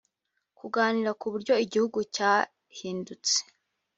[0.57, 3.35] kuganira ku buryo igihugu cyahindutse